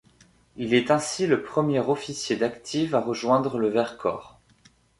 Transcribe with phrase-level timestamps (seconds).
[0.55, 4.41] Il est ainsi le premier officier d'active à rejoindre le Vercors.